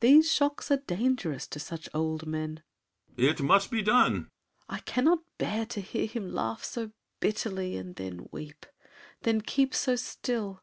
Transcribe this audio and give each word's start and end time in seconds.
These 0.00 0.32
shocks 0.32 0.70
are 0.70 0.78
dangerous 0.78 1.46
to 1.48 1.58
such 1.60 1.90
old 1.92 2.26
men. 2.26 2.62
BRICHANTEAU. 3.14 3.28
It 3.28 3.40
must 3.46 3.70
be 3.70 3.82
done! 3.82 4.12
SAVERNY. 4.14 4.26
I 4.70 4.78
cannot 4.78 5.18
bear 5.36 5.66
to 5.66 5.82
hear 5.82 6.06
Him 6.06 6.32
laugh 6.32 6.64
so 6.64 6.92
bitterly, 7.20 7.82
then 7.82 8.26
weep; 8.32 8.64
then 9.24 9.42
keep 9.42 9.74
So 9.74 9.94
still! 9.94 10.62